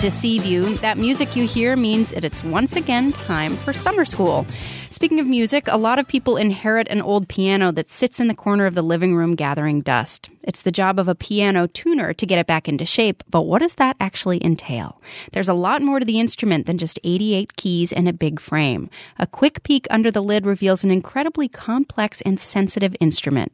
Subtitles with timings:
[0.00, 0.76] deceive you.
[0.78, 4.46] That music you hear means that it's once again time for summer school.
[4.90, 8.34] Speaking of music, a lot of people inherit an old piano that sits in the
[8.34, 10.30] corner of the living room gathering dust.
[10.42, 13.58] It's the job of a piano tuner to get it back into shape, but what
[13.58, 15.02] does that actually entail?
[15.32, 18.88] There's a lot more to the instrument than just 88 keys and a big frame.
[19.18, 23.52] A quick peek under the lid reveals an incredibly complex and sensitive instrument.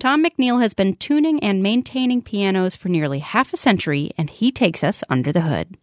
[0.00, 4.50] Tom McNeil has been tuning and maintaining pianos for nearly half a century, and he
[4.62, 5.76] takes us under the hood.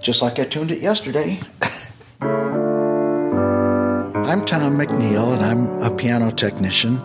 [0.00, 1.40] just like I tuned it yesterday.
[2.20, 6.98] I'm Tom McNeil, and I'm a piano technician,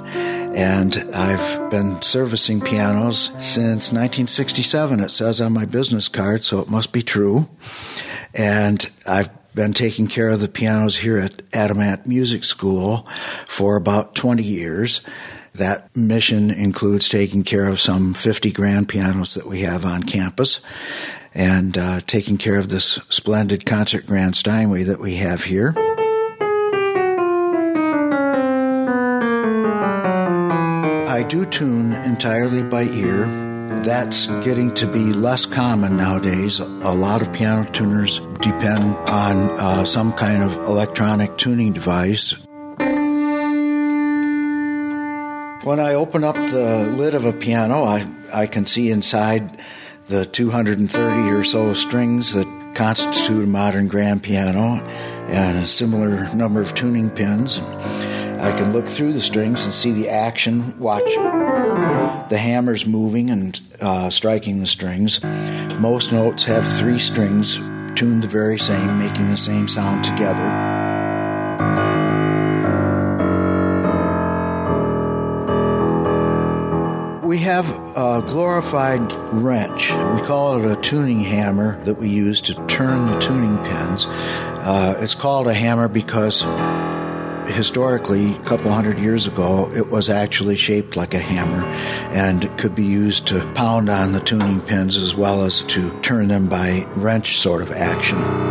[0.56, 5.00] and I've been servicing pianos since 1967.
[5.00, 7.50] It says on my business card, so it must be true.
[8.36, 12.98] And I've been taking care of the pianos here at Adamant Music School
[13.48, 15.02] for about 20 years.
[15.54, 20.62] That mission includes taking care of some 50 grand pianos that we have on campus
[21.34, 25.74] and uh, taking care of this splendid concert grand Steinway that we have here.
[31.08, 33.28] I do tune entirely by ear.
[33.84, 36.60] That's getting to be less common nowadays.
[36.60, 42.36] A lot of piano tuners depend on uh, some kind of electronic tuning device.
[45.64, 49.60] When I open up the lid of a piano, I, I can see inside
[50.08, 54.82] the 230 or so strings that constitute a modern grand piano
[55.30, 57.60] and a similar number of tuning pins.
[57.60, 61.06] I can look through the strings and see the action, watch
[62.30, 65.24] the hammers moving and uh, striking the strings.
[65.78, 67.58] Most notes have three strings
[67.94, 70.71] tuned the very same, making the same sound together.
[77.32, 79.90] We have a glorified wrench.
[79.90, 84.06] We call it a tuning hammer that we use to turn the tuning pins.
[84.06, 86.42] Uh, it's called a hammer because
[87.56, 91.64] historically, a couple hundred years ago, it was actually shaped like a hammer
[92.14, 96.28] and could be used to pound on the tuning pins as well as to turn
[96.28, 98.51] them by wrench sort of action.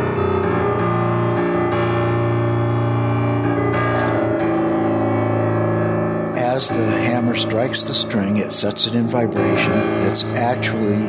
[6.60, 9.72] As the hammer strikes the string, it sets it in vibration.
[10.03, 11.06] It's actually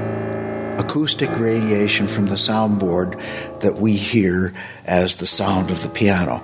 [0.78, 3.20] acoustic radiation from the soundboard
[3.60, 4.54] that we hear
[4.86, 6.42] as the sound of the piano.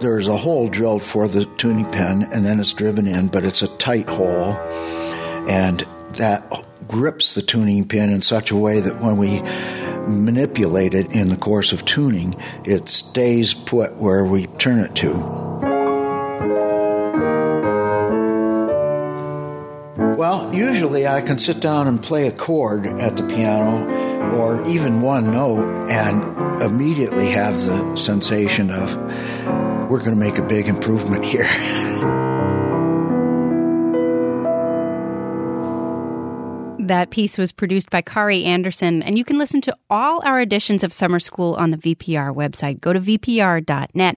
[0.00, 3.62] There's a hole drilled for the tuning pin, and then it's driven in, but it's
[3.62, 4.52] a tight hole,
[5.48, 5.80] and
[6.10, 6.48] that
[6.86, 9.40] grips the tuning pin in such a way that when we
[10.06, 15.45] manipulate it in the course of tuning, it stays put where we turn it to.
[20.16, 23.86] Well, usually I can sit down and play a chord at the piano
[24.34, 28.96] or even one note and immediately have the sensation of
[29.90, 31.46] we're going to make a big improvement here.
[36.86, 40.84] That piece was produced by Kari Anderson, and you can listen to all our editions
[40.84, 42.80] of Summer School on the VPR website.
[42.80, 44.14] Go to vpr.net